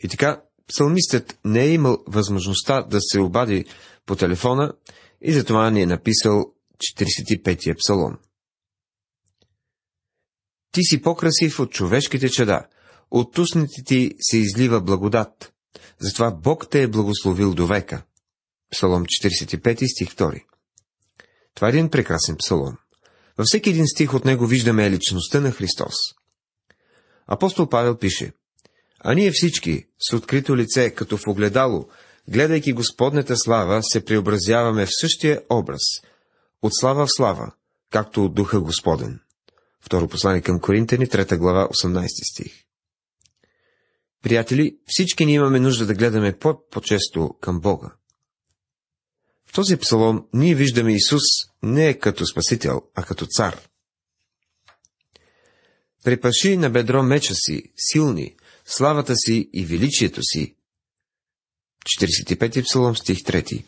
И 0.05 0.09
така, 0.09 0.43
псалмистът 0.69 1.39
не 1.45 1.65
е 1.65 1.73
имал 1.73 1.99
възможността 2.07 2.83
да 2.83 2.99
се 3.01 3.21
обади 3.21 3.65
по 4.07 4.17
телефона 4.17 4.73
и 5.21 5.33
затова 5.33 5.71
ни 5.71 5.83
е 5.83 5.87
написал 5.87 6.55
45-я 6.79 7.75
псалом. 7.75 8.19
Ти 10.73 10.83
си 10.83 11.03
по-красив 11.03 11.61
от 11.61 11.73
човешките 11.73 12.29
чеда, 12.29 12.67
от 13.11 13.39
устните 13.39 13.85
ти 13.85 14.15
се 14.21 14.39
излива 14.39 14.81
благодат. 14.81 15.53
Затова 15.99 16.31
Бог 16.31 16.71
те 16.71 16.83
е 16.83 16.89
благословил 16.89 17.55
до 17.55 17.67
века. 17.67 18.03
Псалом 18.71 19.05
45 19.05 19.87
стих 19.87 20.15
2 20.15 20.45
Това 21.55 21.69
е 21.69 21.71
един 21.71 21.91
прекрасен 21.91 22.37
псалом. 22.37 22.77
Във 23.39 23.45
всеки 23.45 23.71
един 23.71 23.87
стих 23.87 24.15
от 24.15 24.25
него 24.25 24.47
виждаме 24.47 24.91
личността 24.91 25.41
на 25.41 25.51
Христос. 25.51 25.95
Апостол 27.27 27.69
Павел 27.69 27.99
пише, 27.99 28.33
А 29.09 29.15
ние 29.15 29.31
всички, 29.33 29.87
с 30.11 30.17
открито 30.17 30.57
лице, 30.57 30.91
като 30.91 31.17
в 31.17 31.27
огледало, 31.27 31.89
гледайки 32.29 32.73
Господнета 32.73 33.37
слава, 33.37 33.83
се 33.83 34.05
преобразяваме 34.05 34.87
в 34.87 35.01
същия 35.01 35.43
образ, 35.51 35.83
от 36.63 36.73
слава 36.75 37.07
в 37.07 37.13
слава, 37.13 37.53
както 37.91 38.25
от 38.25 38.35
Духа 38.35 38.61
Господен. 38.61 39.21
Второ 39.81 40.09
послание 40.09 40.41
към 40.41 40.61
Коринтени, 40.61 41.07
3 41.07 41.39
глава, 41.39 41.69
18 41.69 42.07
стих. 42.33 42.65
Приятели, 44.23 44.77
всички 44.87 45.27
ние 45.27 45.35
имаме 45.35 45.61
нужда 45.61 45.87
да 45.87 45.95
гледаме 45.95 46.39
по-често 46.71 47.35
към 47.41 47.61
Бога. 47.61 47.95
В 49.47 49.53
този 49.53 49.77
псалом 49.77 50.27
ние 50.35 50.55
виждаме 50.55 50.95
Исус 50.95 51.23
не 51.63 51.99
като 51.99 52.27
Спасител, 52.27 52.83
а 52.95 53.03
като 53.03 53.27
цар. 53.27 53.61
Препаши 56.05 56.57
на 56.57 56.71
бедро 56.71 57.03
меча 57.03 57.35
си, 57.35 57.63
силни, 57.77 58.36
славата 58.67 59.17
си 59.17 59.51
и 59.53 59.65
величието 59.65 60.23
си. 60.23 60.55
45 62.01 62.65
псалом, 62.65 62.97
стих 62.97 63.19
3 63.19 63.65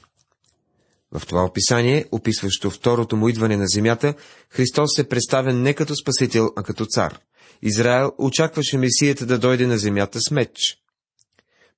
В 1.13 1.27
това 1.27 1.45
описание, 1.45 2.07
описващо 2.13 2.71
второто 2.71 3.17
му 3.17 3.29
идване 3.29 3.57
на 3.57 3.67
земята, 3.67 4.15
Христос 4.51 4.99
е 4.99 5.09
представен 5.09 5.63
не 5.63 5.75
като 5.75 5.97
Спасител, 5.97 6.51
а 6.57 6.63
като 6.63 6.87
цар. 6.87 7.19
Израел 7.63 8.13
очакваше 8.19 8.79
Месията 8.79 9.27
да 9.27 9.39
дойде 9.39 9.67
на 9.67 9.79
земята 9.79 10.21
с 10.21 10.31
меч. 10.31 10.79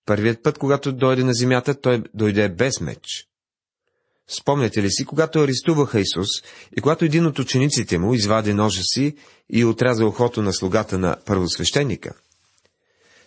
Първият 0.07 0.43
път, 0.43 0.59
когато 0.59 0.93
дойде 0.93 1.25
на 1.25 1.35
земята, 1.35 1.81
той 1.81 2.03
дойде 2.15 2.49
без 2.49 2.81
меч. 2.81 3.29
Спомняте 4.29 4.83
ли 4.83 4.91
си, 4.91 5.05
когато 5.05 5.41
арестуваха 5.41 6.01
Исус 6.01 6.29
и 6.77 6.81
когато 6.81 7.05
един 7.05 7.27
от 7.27 7.39
учениците 7.39 7.99
му 7.99 8.15
извади 8.15 8.55
ножа 8.55 8.83
си 8.83 9.15
и 9.51 9.65
отряза 9.65 10.07
ухото 10.07 10.43
на 10.43 10.53
слугата 10.53 10.99
на 10.99 11.17
първосвещеника? 11.27 12.15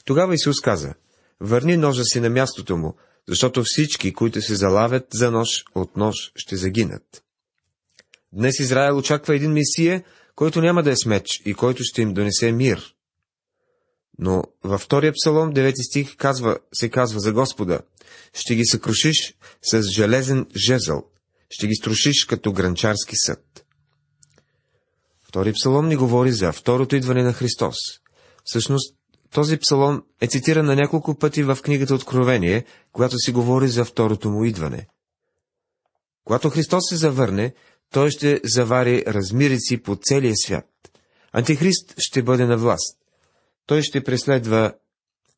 Тогава 0.06 0.36
Исус 0.36 0.62
каза, 0.62 0.94
върни 1.40 1.78
ножа 1.78 2.04
си 2.04 2.20
на 2.20 2.30
мястото 2.30 2.78
му, 2.78 2.96
защото 3.28 3.64
всички, 3.66 4.14
които 4.14 4.42
се 4.42 4.56
залавят 4.56 5.08
за 5.14 5.32
нож, 5.32 5.50
от 5.76 5.98
нож 5.98 6.16
ще 6.36 6.56
загинат. 6.56 7.24
Днес 8.34 8.60
Израел 8.60 8.98
очаква 8.98 9.36
един 9.36 9.52
Месия, 9.52 10.04
който 10.36 10.62
няма 10.62 10.84
да 10.84 10.92
е 10.92 10.96
с 10.96 11.06
меч 11.06 11.42
и 11.46 11.54
който 11.54 11.84
ще 11.84 12.02
им 12.02 12.14
донесе 12.14 12.52
мир. 12.52 12.96
Но 14.20 14.44
във 14.64 14.82
втория 14.82 15.14
псалом, 15.14 15.54
9 15.54 15.90
стих, 15.90 16.16
казва, 16.16 16.58
се 16.74 16.90
казва 16.90 17.20
за 17.20 17.34
Господа, 17.34 17.80
ще 18.34 18.56
ги 18.56 18.66
съкрушиш 18.66 19.36
с 19.62 19.82
железен 19.82 20.46
жезъл, 20.56 21.04
ще 21.50 21.68
ги 21.68 21.76
струшиш 21.76 22.26
като 22.26 22.54
гранчарски 22.54 23.16
съд. 23.16 23.66
Втори 25.28 25.54
псалом 25.54 25.88
ни 25.88 25.96
говори 25.96 26.32
за 26.32 26.52
второто 26.52 26.96
идване 26.96 27.24
на 27.24 27.34
Христос. 27.34 27.76
Всъщност, 28.44 28.96
този 29.34 29.58
псалом 29.58 30.04
е 30.22 30.28
цитиран 30.28 30.66
на 30.66 30.76
няколко 30.76 31.16
пъти 31.16 31.44
в 31.44 31.58
книгата 31.64 31.96
Откровение, 31.96 32.66
когато 32.92 33.18
си 33.18 33.32
говори 33.32 33.68
за 33.68 33.86
второто 33.86 34.30
му 34.30 34.46
идване. 34.46 34.88
Когато 36.26 36.50
Христос 36.50 36.84
се 36.90 36.96
завърне, 36.96 37.54
той 37.92 38.12
ще 38.12 38.42
завари 38.44 39.04
размирици 39.08 39.84
по 39.84 39.96
целия 39.96 40.34
свят. 40.36 40.70
Антихрист 41.32 41.94
ще 41.98 42.24
бъде 42.24 42.46
на 42.46 42.58
власт. 42.58 42.98
Той 43.66 43.82
ще 43.82 44.04
преследва 44.04 44.74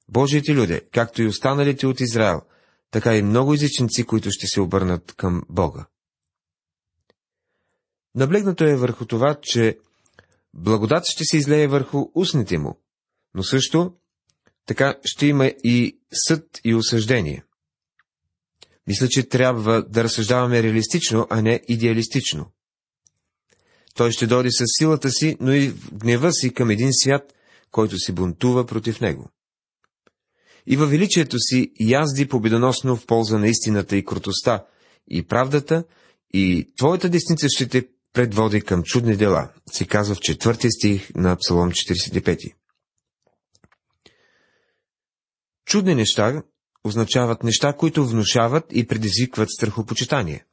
Божиите 0.10 0.54
люди, 0.56 0.82
както 0.94 1.22
и 1.22 1.28
останалите 1.28 1.88
от 1.88 2.00
Израел, 2.00 2.42
така 2.92 3.16
и 3.16 3.22
много 3.22 3.54
езичници, 3.54 4.04
които 4.04 4.32
ще 4.32 4.48
се 4.48 4.62
обърнат 4.62 5.14
към 5.18 5.44
Бога. 5.50 5.86
Наблегнато 8.16 8.64
е 8.64 8.76
върху 8.76 9.06
това, 9.06 9.38
че 9.42 9.78
благодат 10.54 11.04
ще 11.06 11.24
се 11.24 11.38
излее 11.38 11.68
върху 11.68 12.06
устните 12.16 12.58
му, 12.58 12.80
но 13.36 13.44
също 13.44 13.94
така 14.66 14.96
ще 15.06 15.26
има 15.28 15.46
и 15.64 16.00
съд 16.28 16.44
и 16.64 16.76
осъждение. 16.76 17.44
Мисля, 18.88 19.08
че 19.10 19.30
трябва 19.30 19.84
да 19.84 20.04
разсъждаваме 20.04 20.64
реалистично, 20.64 21.28
а 21.30 21.42
не 21.42 21.62
идеалистично. 21.68 22.52
Той 23.96 24.12
ще 24.12 24.28
дойде 24.28 24.52
с 24.52 24.64
силата 24.78 25.10
си, 25.10 25.38
но 25.40 25.54
и 25.54 25.70
в 25.70 25.94
гнева 25.94 26.34
си 26.34 26.54
към 26.54 26.70
един 26.70 26.90
свят, 26.94 27.34
който 27.72 27.98
се 27.98 28.12
бунтува 28.12 28.66
против 28.66 29.02
него. 29.02 29.30
И 30.68 30.78
във 30.78 30.90
величието 30.90 31.40
си 31.40 31.72
язди 31.80 32.28
победоносно 32.28 32.96
в 32.96 33.06
полза 33.06 33.38
на 33.38 33.48
истината 33.48 33.98
и 33.98 34.06
крутостта, 34.06 34.66
и 35.08 35.24
правдата, 35.24 35.84
и 36.34 36.72
твоята 36.78 37.10
десница 37.10 37.48
ще 37.50 37.68
те 37.68 37.88
предводи 38.14 38.62
към 38.62 38.84
чудни 38.84 39.16
дела, 39.16 39.52
се 39.72 39.88
казва 39.88 40.16
в 40.16 40.20
четвъртия 40.20 40.72
стих 40.72 41.10
на 41.16 41.36
Псалом 41.36 41.72
45. 41.72 42.54
Чудни 45.66 45.96
неща 45.96 46.44
означават 46.84 47.44
неща, 47.44 47.74
които 47.74 48.08
внушават 48.08 48.66
и 48.72 48.88
предизвикват 48.88 49.50
страхопочитание. 49.52 50.46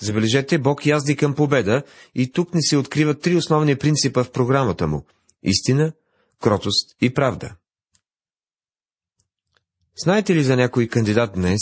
Забележете, 0.00 0.58
Бог 0.58 0.86
язди 0.86 1.16
към 1.16 1.34
победа 1.34 1.82
и 2.14 2.32
тук 2.32 2.54
ни 2.54 2.62
се 2.62 2.76
откриват 2.76 3.22
три 3.22 3.36
основни 3.36 3.76
принципа 3.76 4.24
в 4.24 4.32
програмата 4.32 4.86
му– 4.86 5.06
истина, 5.42 5.92
кротост 6.40 6.96
и 7.00 7.14
правда. 7.14 7.56
Знаете 9.96 10.34
ли 10.34 10.44
за 10.44 10.56
някой 10.56 10.88
кандидат 10.88 11.34
днес, 11.34 11.60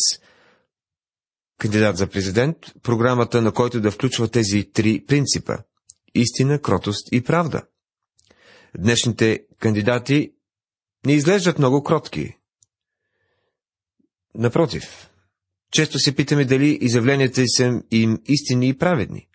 кандидат 1.58 1.96
за 1.96 2.06
президент, 2.06 2.56
програмата 2.82 3.42
на 3.42 3.52
който 3.52 3.80
да 3.80 3.90
включва 3.90 4.28
тези 4.28 4.70
три 4.72 5.04
принципа– 5.06 5.58
истина, 6.14 6.62
кротост 6.62 7.08
и 7.12 7.24
правда? 7.24 7.62
Днешните 8.78 9.44
кандидати 9.58 10.32
не 11.06 11.12
изглеждат 11.12 11.58
много 11.58 11.82
кротки. 11.82 12.36
Напротив, 14.34 15.10
често 15.70 15.98
се 15.98 16.14
питаме 16.14 16.44
дали 16.44 16.78
изявленията 16.80 17.42
са 17.46 17.82
им 17.90 18.18
истини 18.26 18.68
и 18.68 18.78
праведни. 18.78 19.28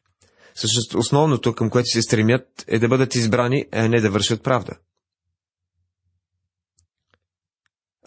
Също 0.56 0.98
основното, 0.98 1.56
към 1.56 1.70
което 1.70 1.90
се 1.90 2.02
стремят, 2.02 2.66
е 2.68 2.80
да 2.80 2.88
бъдат 2.88 3.16
избрани, 3.16 3.66
а 3.72 3.88
не 3.88 4.02
да 4.02 4.12
вършат 4.12 4.44
правда. 4.44 4.72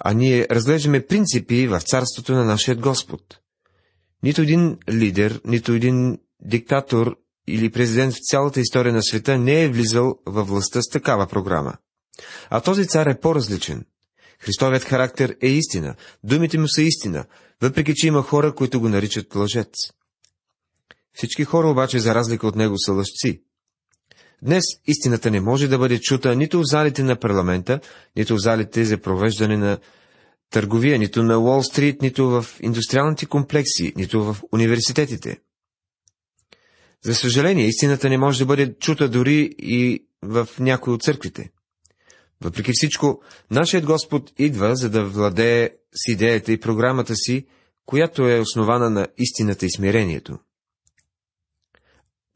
А 0.01 0.13
ние 0.13 0.47
разглеждаме 0.51 1.07
принципи 1.07 1.67
в 1.67 1.81
царството 1.81 2.33
на 2.33 2.45
нашия 2.45 2.77
Господ. 2.77 3.39
Нито 4.23 4.43
един 4.43 4.79
лидер, 4.89 5.41
нито 5.45 5.73
един 5.73 6.19
диктатор 6.41 7.17
или 7.47 7.71
президент 7.71 8.15
в 8.15 8.19
цялата 8.23 8.61
история 8.61 8.93
на 8.93 9.03
света 9.03 9.39
не 9.39 9.63
е 9.63 9.69
влизал 9.69 10.19
във 10.27 10.49
властта 10.49 10.83
с 10.83 10.89
такава 10.89 11.27
програма. 11.27 11.77
А 12.51 12.61
този 12.61 12.87
цар 12.87 13.07
е 13.07 13.21
по-различен. 13.21 13.85
Христовият 14.39 14.85
характер 14.85 15.37
е 15.43 15.49
истина, 15.49 15.95
думите 16.25 16.59
му 16.59 16.69
са 16.69 16.83
истина, 16.83 17.25
въпреки 17.63 17.95
че 17.95 18.07
има 18.07 18.23
хора, 18.23 18.55
които 18.55 18.81
го 18.81 18.89
наричат 18.89 19.35
лъжец. 19.35 19.75
Всички 21.13 21.45
хора 21.45 21.69
обаче, 21.69 21.99
за 21.99 22.15
разлика 22.15 22.47
от 22.47 22.57
него, 22.57 22.75
са 22.79 22.93
лъжци. 22.93 23.43
Днес 24.43 24.65
истината 24.87 25.31
не 25.31 25.41
може 25.41 25.69
да 25.69 25.79
бъде 25.79 26.01
чута 26.01 26.37
нито 26.37 26.61
в 26.61 26.65
залите 26.65 27.03
на 27.03 27.17
парламента, 27.17 27.81
нито 28.17 28.35
в 28.35 28.39
залите 28.39 28.85
за 28.85 28.99
провеждане 28.99 29.57
на 29.57 29.79
търговия, 30.51 30.99
нито 30.99 31.23
на 31.23 31.39
Уолл 31.39 31.63
Стрит, 31.63 32.03
нито 32.03 32.29
в 32.29 32.47
индустриалните 32.61 33.27
комплекси, 33.27 33.93
нито 33.97 34.25
в 34.25 34.37
университетите. 34.53 35.39
За 37.05 37.15
съжаление, 37.15 37.67
истината 37.67 38.09
не 38.09 38.19
може 38.19 38.39
да 38.39 38.47
бъде 38.47 38.75
чута 38.79 39.09
дори 39.09 39.55
и 39.59 40.07
в 40.23 40.49
някои 40.59 40.93
от 40.93 41.03
църквите. 41.03 41.51
Въпреки 42.41 42.73
всичко, 42.75 43.23
нашият 43.51 43.87
Господ 43.87 44.33
идва, 44.39 44.77
за 44.77 44.91
да 44.91 45.05
владее 45.05 45.71
с 45.93 46.13
идеята 46.13 46.53
и 46.53 46.61
програмата 46.61 47.17
си, 47.17 47.47
която 47.87 48.29
е 48.29 48.41
основана 48.41 48.91
на 48.91 49.09
истината 49.19 49.67
и 49.67 49.71
смирението. 49.71 50.39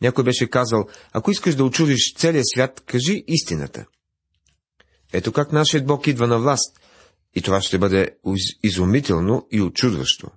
Някой 0.00 0.24
беше 0.24 0.50
казал, 0.50 0.88
ако 1.12 1.30
искаш 1.30 1.54
да 1.54 1.64
очудиш 1.64 2.14
целия 2.14 2.42
свят, 2.44 2.82
кажи 2.86 3.24
истината. 3.26 3.86
Ето 5.12 5.32
как 5.32 5.52
нашият 5.52 5.86
Бог 5.86 6.06
идва 6.06 6.26
на 6.26 6.38
власт, 6.38 6.80
и 7.34 7.42
това 7.42 7.62
ще 7.62 7.78
бъде 7.78 8.16
изумително 8.62 9.46
и 9.50 9.60
очудващо. 9.60 10.30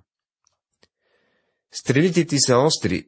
Стрелите 1.72 2.24
ти 2.24 2.38
са 2.38 2.58
остри, 2.58 3.06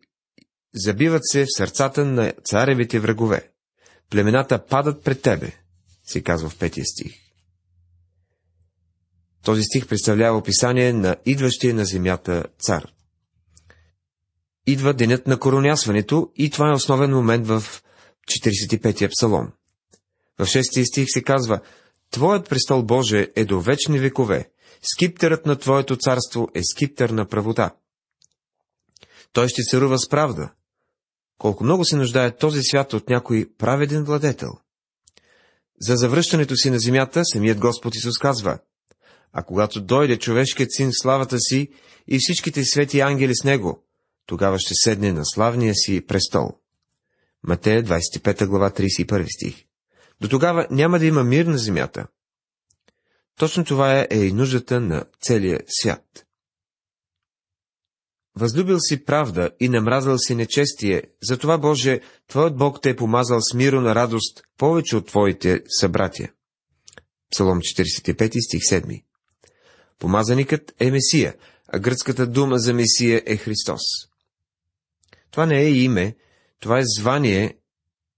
забиват 0.75 1.23
се 1.25 1.45
в 1.45 1.57
сърцата 1.57 2.05
на 2.05 2.33
царевите 2.45 3.01
врагове. 3.01 3.51
Племената 4.11 4.67
падат 4.67 5.05
пред 5.05 5.23
тебе, 5.23 5.53
се 6.07 6.23
казва 6.23 6.49
в 6.49 6.59
петия 6.59 6.85
стих. 6.87 7.13
Този 9.45 9.63
стих 9.63 9.87
представлява 9.87 10.39
описание 10.39 10.93
на 10.93 11.17
идващия 11.27 11.75
на 11.75 11.85
земята 11.85 12.45
цар. 12.59 12.93
Идва 14.67 14.95
денят 14.95 15.27
на 15.27 15.39
коронясването 15.39 16.33
и 16.37 16.51
това 16.51 16.71
е 16.71 16.75
основен 16.75 17.11
момент 17.11 17.47
в 17.47 17.63
45-я 18.31 19.09
псалом. 19.09 19.53
В 20.39 20.47
6 20.47 20.85
стих 20.85 21.07
се 21.09 21.23
казва, 21.23 21.61
Твоят 22.11 22.49
престол 22.49 22.83
Боже 22.83 23.33
е 23.37 23.45
до 23.45 23.61
вечни 23.61 23.99
векове, 23.99 24.51
скиптерът 24.83 25.47
на 25.47 25.57
Твоето 25.57 25.97
царство 25.97 26.49
е 26.55 26.61
скиптер 26.63 27.11
на 27.11 27.29
правота. 27.29 27.75
Той 29.33 29.49
ще 29.49 29.63
царува 29.63 29.99
с 29.99 30.09
правда. 30.09 30.53
Колко 31.39 31.65
много 31.65 31.85
се 31.85 31.97
нуждае 31.97 32.37
този 32.37 32.63
свят 32.63 32.93
от 32.93 33.09
някой 33.09 33.51
праведен 33.59 34.05
владетел. 34.05 34.51
За 35.81 35.97
завръщането 35.97 36.57
си 36.57 36.71
на 36.71 36.79
земята 36.79 37.23
самият 37.25 37.59
Господ 37.59 37.95
Исус 37.95 38.19
казва, 38.19 38.59
а 39.33 39.43
когато 39.43 39.81
дойде 39.81 40.19
човешкият 40.19 40.73
син 40.73 40.89
в 40.89 41.03
славата 41.03 41.39
си 41.39 41.69
и 42.09 42.19
всичките 42.19 42.65
свети 42.65 43.01
ангели 43.01 43.37
с 43.37 43.45
него, 43.45 43.85
тогава 44.27 44.59
ще 44.59 44.75
седне 44.75 45.13
на 45.13 45.25
славния 45.25 45.75
си 45.75 46.07
престол. 46.07 46.51
Матея 47.43 47.85
25 47.85 48.47
глава 48.47 48.71
31 48.71 49.27
стих. 49.37 49.65
До 50.21 50.29
тогава 50.29 50.67
няма 50.71 50.99
да 50.99 51.07
има 51.07 51.25
мир 51.25 51.47
на 51.47 51.59
земята. 51.59 52.07
Точно 53.39 53.65
това 53.65 54.01
е, 54.01 54.07
е 54.11 54.19
и 54.19 54.33
нуждата 54.33 54.81
на 54.81 55.05
целия 55.21 55.61
свят. 55.69 56.26
Възлюбил 58.37 58.79
си 58.81 59.05
правда 59.05 59.51
и 59.61 59.69
намразал 59.69 60.19
си 60.19 60.35
нечестие, 60.35 61.03
затова, 61.23 61.59
Боже, 61.59 62.01
Твоят 62.29 62.57
Бог 62.57 62.83
те 62.83 62.91
е 62.91 62.97
помазал 62.97 63.41
с 63.41 63.55
миро 63.55 63.81
на 63.81 63.95
радост 63.95 64.43
повече 64.59 64.97
от 64.97 65.07
Твоите 65.07 65.63
събратия. 65.69 66.33
Псалом 67.31 67.59
45 67.59 68.41
стих 68.47 68.61
7 68.61 69.03
Помазаникът 69.99 70.75
е 70.81 70.91
Месия, 70.91 71.35
а 71.69 71.79
гръцката 71.79 72.27
дума 72.27 72.59
за 72.59 72.75
Месия 72.75 73.23
е 73.27 73.37
Христос. 73.37 73.83
Това 75.31 75.47
не 75.47 75.61
е 75.61 75.71
име, 75.71 76.17
това 76.61 76.79
е 76.79 76.87
звание 76.97 77.59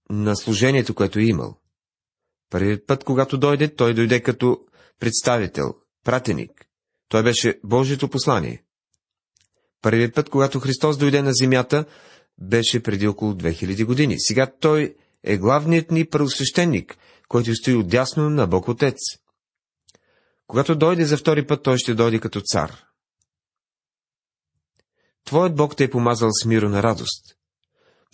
на 0.09 0.35
служението, 0.35 0.95
което 0.95 1.19
е 1.19 1.23
имал. 1.23 1.59
Първият 2.49 2.87
път, 2.87 3.03
когато 3.03 3.37
дойде, 3.37 3.75
той 3.75 3.93
дойде 3.93 4.21
като 4.21 4.57
представител, 4.99 5.73
пратеник. 6.03 6.51
Той 7.09 7.23
беше 7.23 7.59
Божието 7.63 8.09
послание. 8.09 8.63
Първият 9.81 10.15
път, 10.15 10.29
когато 10.29 10.59
Христос 10.59 10.97
дойде 10.97 11.21
на 11.21 11.33
земята, 11.33 11.85
беше 12.37 12.83
преди 12.83 13.07
около 13.07 13.33
2000 13.33 13.85
години. 13.85 14.15
Сега 14.19 14.51
той 14.59 14.95
е 15.23 15.37
главният 15.37 15.91
ни 15.91 16.05
първосвещеник, 16.05 16.97
който 17.27 17.55
стои 17.55 17.75
отдясно 17.75 18.29
на 18.29 18.47
Бог 18.47 18.67
Отец. 18.67 18.97
Когато 20.47 20.75
дойде 20.75 21.05
за 21.05 21.17
втори 21.17 21.47
път, 21.47 21.63
той 21.63 21.77
ще 21.77 21.93
дойде 21.93 22.19
като 22.19 22.41
цар. 22.41 22.83
Твоят 25.25 25.55
Бог 25.55 25.75
те 25.75 25.83
е 25.83 25.89
помазал 25.89 26.29
с 26.31 26.45
миро 26.45 26.69
на 26.69 26.83
радост. 26.83 27.35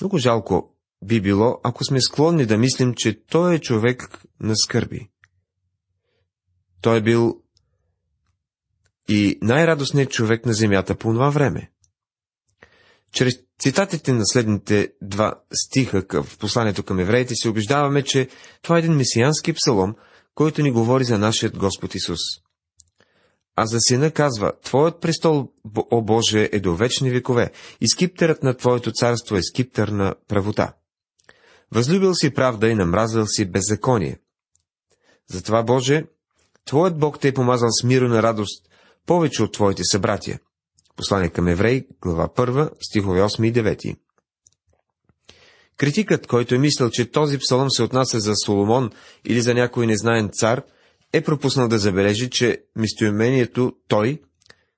Много 0.02 0.18
жалко 0.18 0.76
би 1.06 1.22
било, 1.22 1.60
ако 1.64 1.84
сме 1.84 2.02
склонни 2.02 2.46
да 2.46 2.58
мислим, 2.58 2.94
че 2.94 3.26
той 3.26 3.56
е 3.56 3.60
човек 3.60 4.22
на 4.40 4.56
скърби. 4.56 5.10
Той 6.82 6.98
е 6.98 7.02
бил 7.02 7.42
и 9.08 9.40
най-радостният 9.42 10.12
човек 10.12 10.46
на 10.46 10.54
земята 10.54 10.96
по 10.96 11.14
това 11.14 11.30
време. 11.30 11.72
Чрез 13.12 13.34
цитатите 13.60 14.14
на 14.14 14.26
следните 14.26 14.94
два 15.02 15.34
стиха 15.54 16.24
в 16.24 16.38
посланието 16.38 16.84
към 16.84 17.00
евреите 17.00 17.36
се 17.36 17.50
убеждаваме, 17.50 18.04
че 18.04 18.28
това 18.62 18.76
е 18.76 18.80
един 18.80 18.94
месиански 18.94 19.54
псалом, 19.54 19.96
който 20.36 20.62
ни 20.62 20.72
говори 20.72 21.04
за 21.04 21.18
нашият 21.18 21.58
Господ 21.58 21.96
Исус. 21.96 22.20
А 23.56 23.66
за 23.66 23.78
сина 23.80 24.12
казва, 24.12 24.52
Твоят 24.64 25.02
престол, 25.02 25.52
о 25.92 26.02
Боже, 26.02 26.50
е 26.52 26.60
до 26.60 26.76
вечни 26.76 27.10
векове, 27.10 27.52
и 27.82 27.90
скиптерът 27.90 28.44
на 28.44 28.58
Твоето 28.58 28.92
царство 28.92 29.36
е 29.36 29.44
скиптър 29.44 29.88
на 29.88 30.16
правота. 30.28 30.74
Възлюбил 31.72 32.14
си 32.14 32.34
правда 32.34 32.68
и 32.68 32.76
намразил 32.76 33.26
си 33.26 33.46
беззаконие. 33.46 34.20
Затова, 35.30 35.64
Боже, 35.64 36.06
Твоят 36.66 37.00
Бог 37.00 37.20
те 37.20 37.28
е 37.28 37.34
помазал 37.34 37.70
с 37.72 37.84
миро 37.84 38.08
на 38.08 38.24
радост, 38.24 38.70
повече 39.06 39.44
от 39.44 39.54
Твоите 39.54 39.84
събратия. 39.84 40.40
Послание 40.96 41.30
към 41.30 41.48
еврей, 41.48 41.88
глава 42.02 42.28
1, 42.28 42.72
стихове 42.82 43.22
8 43.22 43.48
и 43.48 43.54
9. 43.54 43.96
Критикът, 45.78 46.28
който 46.28 46.56
е 46.56 46.58
мислил, 46.58 46.90
че 46.90 47.12
този 47.12 47.38
псалом 47.38 47.72
се 47.72 47.84
отнася 47.84 48.20
за 48.20 48.34
Соломон 48.46 48.92
или 49.26 49.42
за 49.42 49.54
някой 49.54 49.88
незнаен 49.88 50.30
цар, 50.34 50.64
е 51.14 51.22
пропуснал 51.22 51.68
да 51.68 51.80
забележи, 51.80 52.30
че 52.30 52.64
местоимението 52.76 53.74
«той» 53.88 54.22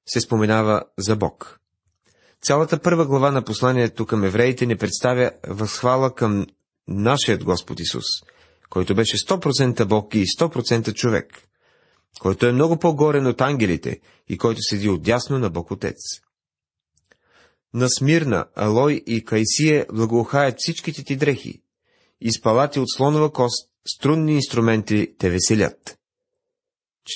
се 0.06 0.20
споменава 0.20 0.84
за 0.98 1.16
Бог. 1.16 1.60
Цялата 2.42 2.80
първа 2.80 3.06
глава 3.06 3.32
на 3.32 3.42
посланието 3.42 4.06
към 4.06 4.24
евреите 4.24 4.66
не 4.66 4.76
представя 4.76 5.32
възхвала 5.48 6.16
към 6.16 6.46
нашият 6.88 7.44
Господ 7.44 7.80
Исус, 7.80 8.06
който 8.70 8.96
беше 8.96 9.18
100% 9.18 9.86
Бог 9.86 10.16
и 10.16 10.26
100% 10.26 10.94
човек, 10.94 11.26
който 12.20 12.46
е 12.46 12.52
много 12.52 12.80
по-горен 12.80 13.28
от 13.28 13.42
ангелите 13.42 14.00
и 14.30 14.38
който 14.38 14.62
седи 14.62 14.90
отдясно 14.90 15.40
на 15.40 15.50
Бог 15.50 15.72
Отец. 15.72 15.98
На 17.74 17.90
Смирна, 17.90 18.46
Алой 18.56 19.04
и 19.08 19.26
Кайсие 19.26 19.86
благоухаят 19.94 20.56
всичките 20.58 21.04
ти 21.04 21.16
дрехи, 21.16 21.62
и 22.22 22.34
спалати 22.34 22.80
от 22.80 22.90
слонова 22.90 23.32
кост, 23.32 23.70
струнни 23.88 24.34
инструменти 24.34 25.16
те 25.18 25.30
веселят. 25.30 25.98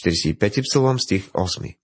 45 0.05 0.69
псалом, 0.69 0.99
стих 0.99 1.29
8 1.29 1.75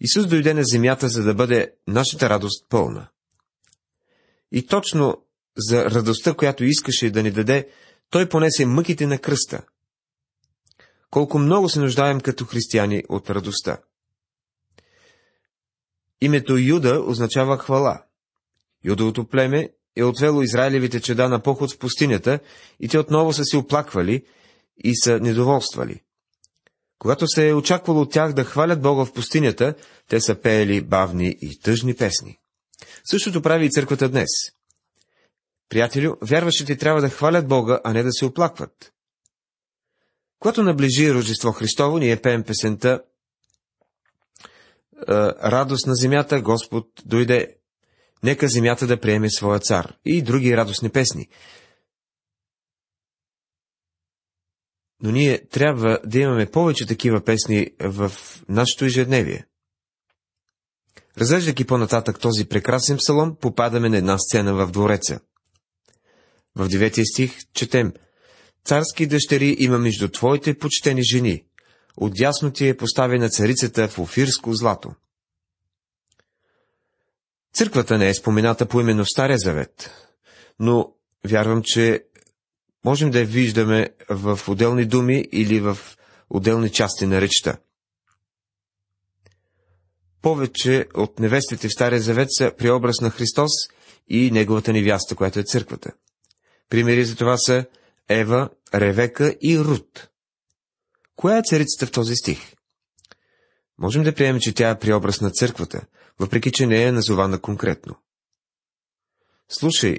Исус 0.00 0.26
дойде 0.26 0.54
на 0.54 0.64
земята, 0.64 1.08
за 1.08 1.22
да 1.22 1.34
бъде 1.34 1.72
нашата 1.86 2.28
радост 2.28 2.66
пълна. 2.68 3.08
И 4.52 4.66
точно 4.66 5.24
за 5.56 5.84
радостта, 5.84 6.34
която 6.34 6.64
искаше 6.64 7.10
да 7.10 7.22
ни 7.22 7.30
даде, 7.30 7.68
той 8.10 8.28
понесе 8.28 8.66
мъките 8.66 9.06
на 9.06 9.18
кръста. 9.18 9.62
Колко 11.10 11.38
много 11.38 11.68
се 11.68 11.80
нуждаем 11.80 12.20
като 12.20 12.44
християни 12.44 13.02
от 13.08 13.30
радостта. 13.30 13.78
Името 16.20 16.56
Юда 16.58 17.00
означава 17.06 17.58
хвала. 17.58 18.02
Юдовото 18.84 19.28
племе 19.28 19.70
е 19.96 20.04
отвело 20.04 20.42
Израилевите 20.42 21.00
чеда 21.00 21.28
на 21.28 21.42
поход 21.42 21.72
в 21.72 21.78
пустинята 21.78 22.40
и 22.80 22.88
те 22.88 22.98
отново 22.98 23.32
са 23.32 23.44
се 23.44 23.56
оплаквали 23.56 24.24
и 24.84 24.96
са 24.96 25.20
недоволствали. 25.20 26.00
Когато 26.98 27.26
се 27.26 27.48
е 27.48 27.54
очаквало 27.54 28.00
от 28.00 28.12
тях 28.12 28.32
да 28.32 28.44
хвалят 28.44 28.82
Бога 28.82 29.04
в 29.04 29.12
пустинята, 29.12 29.74
те 30.08 30.20
са 30.20 30.34
пеели 30.34 30.80
бавни 30.80 31.36
и 31.40 31.60
тъжни 31.60 31.94
песни. 31.94 32.38
Същото 33.10 33.42
прави 33.42 33.66
и 33.66 33.70
църквата 33.70 34.08
днес. 34.08 34.28
Приятелю, 35.68 36.16
вярващите 36.22 36.76
трябва 36.76 37.00
да 37.00 37.08
хвалят 37.08 37.48
Бога, 37.48 37.80
а 37.84 37.92
не 37.92 38.02
да 38.02 38.12
се 38.12 38.24
оплакват. 38.24 38.92
Когато 40.38 40.62
наближи 40.62 41.14
Рождество 41.14 41.52
Христово, 41.52 41.98
ние 41.98 42.22
пеем 42.22 42.44
песента 42.44 43.02
«Е, 45.08 45.12
Радост 45.50 45.86
на 45.86 45.94
земята, 45.94 46.42
Господ 46.42 46.86
дойде. 47.04 47.56
Нека 48.22 48.48
земята 48.48 48.86
да 48.86 49.00
приеме 49.00 49.30
своя 49.30 49.60
цар 49.60 49.96
и 50.04 50.22
други 50.22 50.56
радостни 50.56 50.90
песни. 50.90 51.28
Но 55.02 55.10
ние 55.10 55.46
трябва 55.46 56.00
да 56.06 56.18
имаме 56.18 56.50
повече 56.50 56.86
такива 56.86 57.24
песни 57.24 57.70
в 57.80 58.12
нашето 58.48 58.84
ежедневие. 58.84 59.46
Разглеждайки 61.18 61.64
по-нататък 61.64 62.20
този 62.20 62.48
прекрасен 62.48 62.96
псалом, 62.96 63.36
попадаме 63.36 63.88
на 63.88 63.96
една 63.96 64.18
сцена 64.18 64.54
в 64.54 64.70
двореца. 64.72 65.20
В 66.54 66.68
деветия 66.68 67.04
стих 67.06 67.38
четем 67.52 67.92
Царски 68.64 69.06
дъщери 69.06 69.56
има 69.58 69.78
между 69.78 70.08
твоите 70.08 70.58
почтени 70.58 71.02
жени. 71.02 71.44
Отясно 71.96 72.50
ти 72.50 72.68
е 72.68 72.76
поставена 72.76 73.28
царицата 73.28 73.88
в 73.88 73.98
офирско 73.98 74.54
злато. 74.54 74.94
Църквата 77.54 77.98
не 77.98 78.08
е 78.08 78.14
спомената 78.14 78.66
по 78.66 78.80
именно 78.80 79.04
в 79.04 79.10
Стария 79.10 79.38
завет, 79.38 79.90
но 80.58 80.92
вярвам, 81.24 81.62
че 81.64 82.04
можем 82.84 83.10
да 83.10 83.18
я 83.18 83.24
виждаме 83.24 83.88
в 84.10 84.40
отделни 84.48 84.84
думи 84.84 85.28
или 85.32 85.60
в 85.60 85.78
отделни 86.30 86.70
части 86.72 87.06
на 87.06 87.20
речта. 87.20 87.58
Повече 90.22 90.86
от 90.94 91.18
невестите 91.18 91.68
в 91.68 91.72
Стария 91.72 92.00
завет 92.00 92.28
са 92.30 92.52
преобраз 92.58 93.00
на 93.00 93.10
Христос 93.10 93.50
и 94.08 94.30
неговата 94.30 94.72
невяста, 94.72 95.14
която 95.14 95.38
е 95.38 95.44
църквата. 95.44 95.92
Примери 96.68 97.04
за 97.04 97.16
това 97.16 97.36
са 97.36 97.64
Ева, 98.08 98.50
Ревека 98.74 99.34
и 99.40 99.58
Рут. 99.58 100.08
Коя 101.16 101.38
е 101.38 101.42
царицата 101.42 101.86
в 101.86 101.92
този 101.92 102.14
стих? 102.16 102.54
Можем 103.78 104.02
да 104.02 104.14
приемем, 104.14 104.40
че 104.40 104.54
тя 104.54 104.70
е 104.70 104.78
преобраз 104.78 105.20
на 105.20 105.30
църквата, 105.30 105.86
въпреки 106.18 106.52
че 106.52 106.66
не 106.66 106.82
е 106.82 106.92
назована 106.92 107.40
конкретно. 107.40 107.96
Слушай, 109.48 109.98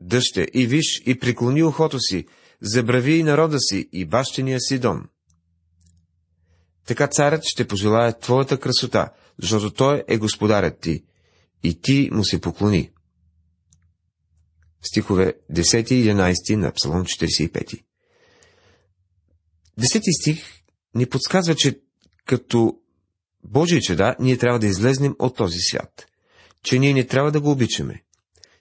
дъще, 0.00 0.46
и 0.54 0.66
виж, 0.66 1.02
и 1.06 1.18
преклони 1.18 1.62
ухото 1.62 2.00
си, 2.00 2.26
забрави 2.60 3.14
и 3.14 3.22
народа 3.22 3.58
си, 3.60 3.88
и 3.92 4.04
бащения 4.04 4.60
си 4.60 4.78
дом. 4.78 5.08
Така 6.86 7.06
царят 7.06 7.44
ще 7.44 7.68
пожелая 7.68 8.18
твоята 8.18 8.60
красота, 8.60 9.12
защото 9.42 9.70
той 9.70 10.04
е 10.08 10.18
господарят 10.18 10.80
ти, 10.80 11.04
и 11.62 11.80
ти 11.80 12.08
му 12.12 12.24
се 12.24 12.40
поклони. 12.40 12.90
Стихове 14.84 15.34
10 15.52 15.92
и 15.92 16.08
11 16.10 16.56
на 16.56 16.72
Псалом 16.72 17.04
45. 17.04 17.82
Десети 19.78 20.12
стих 20.12 20.44
ни 20.94 21.06
подсказва, 21.06 21.54
че 21.54 21.80
като 22.26 22.78
Божие 23.44 23.80
чеда, 23.80 24.16
ние 24.20 24.38
трябва 24.38 24.58
да 24.58 24.66
излезнем 24.66 25.16
от 25.18 25.36
този 25.36 25.58
свят. 25.58 26.06
Че 26.62 26.78
ние 26.78 26.92
не 26.94 27.06
трябва 27.06 27.32
да 27.32 27.40
го 27.40 27.50
обичаме. 27.50 28.02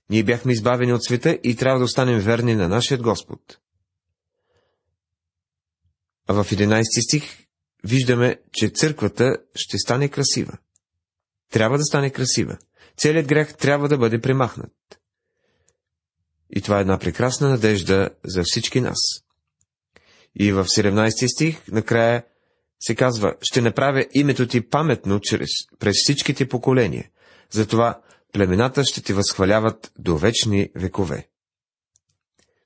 Ние 0.09 0.23
бяхме 0.23 0.51
избавени 0.51 0.93
от 0.93 1.03
света 1.03 1.39
и 1.43 1.55
трябва 1.55 1.79
да 1.79 1.86
останем 1.86 2.19
верни 2.19 2.55
на 2.55 2.67
нашия 2.69 2.97
Господ. 2.97 3.57
А 6.27 6.43
в 6.43 6.51
11 6.51 6.83
стих 7.07 7.23
виждаме, 7.83 8.39
че 8.51 8.69
църквата 8.69 9.38
ще 9.55 9.77
стане 9.77 10.09
красива. 10.09 10.57
Трябва 11.51 11.77
да 11.77 11.83
стане 11.83 12.09
красива. 12.09 12.57
Целият 12.97 13.27
грех 13.27 13.57
трябва 13.57 13.89
да 13.89 13.97
бъде 13.97 14.21
премахнат. 14.21 14.71
И 16.55 16.61
това 16.61 16.77
е 16.77 16.81
една 16.81 16.97
прекрасна 16.97 17.49
надежда 17.49 18.09
за 18.25 18.41
всички 18.45 18.81
нас. 18.81 18.99
И 20.39 20.51
в 20.51 20.65
17 20.65 21.35
стих 21.35 21.67
накрая 21.67 22.23
се 22.79 22.95
казва, 22.95 23.35
ще 23.41 23.61
направя 23.61 24.05
името 24.13 24.47
ти 24.47 24.69
паметно 24.69 25.19
чрез, 25.19 25.49
през 25.79 25.93
всичките 25.95 26.47
поколения. 26.47 27.09
Затова 27.51 28.01
племената 28.33 28.83
ще 28.83 29.01
ти 29.01 29.13
възхваляват 29.13 29.91
до 29.99 30.17
вечни 30.17 30.69
векове. 30.75 31.27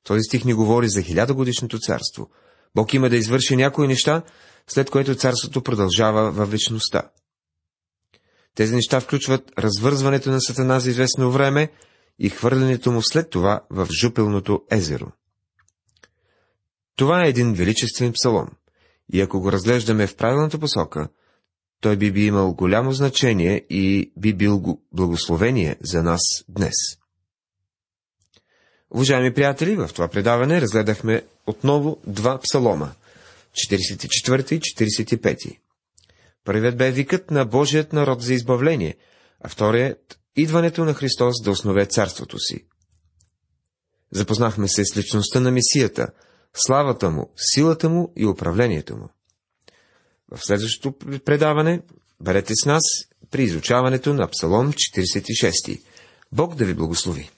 Този 0.04 0.22
стих 0.22 0.46
ни 0.46 0.54
говори 0.54 0.90
за 0.90 1.02
хилядогодишното 1.02 1.80
царство. 1.80 2.30
Бог 2.76 2.94
има 2.94 3.10
да 3.10 3.18
извърши 3.18 3.56
някои 3.56 3.88
неща, 3.88 4.22
след 4.68 4.90
което 4.90 5.16
царството 5.16 5.64
продължава 5.64 6.32
във 6.32 6.52
вечността. 6.52 7.10
Тези 8.56 8.76
неща 8.76 9.00
включват 9.00 9.52
развързването 9.60 10.30
на 10.30 10.42
Сатана 10.42 10.80
за 10.80 10.90
известно 10.90 11.32
време 11.32 11.72
и 12.20 12.30
хвърлянето 12.30 12.92
му 12.92 13.02
след 13.02 13.30
това 13.30 13.62
в 13.70 13.88
жупелното 14.02 14.64
езеро. 14.72 15.12
Това 16.96 17.26
е 17.26 17.30
един 17.30 17.54
величествен 17.54 18.14
псалом. 18.14 18.48
И 19.14 19.22
ако 19.22 19.40
го 19.40 19.52
разглеждаме 19.52 20.08
в 20.08 20.16
правилната 20.16 20.60
посока, 20.60 21.10
той 21.82 21.98
би 21.98 22.12
би 22.12 22.26
имал 22.26 22.54
голямо 22.54 22.92
значение 22.92 23.66
и 23.70 24.12
би 24.18 24.34
бил 24.34 24.80
благословение 24.94 25.78
за 25.82 26.04
нас 26.04 26.22
днес. 26.50 26.76
Уважаеми 28.92 29.34
приятели, 29.34 29.76
в 29.76 29.90
това 29.94 30.08
предаване 30.08 30.62
разгледахме 30.62 31.26
отново 31.48 31.98
два 32.08 32.40
псалома– 32.40 32.92
44 33.72 34.54
и 34.54 34.60
45. 34.60 35.58
Първият 36.44 36.78
бе 36.78 36.92
викът 36.92 37.32
на 37.32 37.46
Божият 37.46 37.94
народ 37.94 38.22
за 38.22 38.34
избавление, 38.34 38.96
а 39.42 39.50
вторият– 39.50 40.20
идването 40.38 40.86
на 40.86 40.94
Христос 40.94 41.42
да 41.44 41.52
основе 41.52 41.86
царството 41.86 42.40
си. 42.40 42.66
Запознахме 44.12 44.68
се 44.68 44.86
с 44.86 44.98
личността 44.98 45.40
на 45.40 45.52
Месията, 45.52 46.08
славата 46.54 47.10
му, 47.10 47.34
силата 47.54 47.90
му 47.90 48.14
и 48.16 48.26
управлението 48.26 48.98
му. 48.98 49.10
В 50.32 50.46
следващото 50.46 51.20
предаване 51.26 51.82
бъдете 52.22 52.54
с 52.56 52.66
нас 52.66 52.84
при 53.32 53.44
изучаването 53.44 54.14
на 54.14 54.28
Псалом 54.28 54.74
46. 54.74 55.82
Бог 56.32 56.56
да 56.56 56.66
ви 56.66 56.74
благослови! 56.74 57.30